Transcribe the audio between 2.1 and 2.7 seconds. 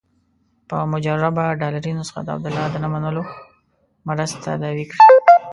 د عبدالله